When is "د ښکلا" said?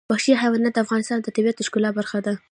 1.57-1.89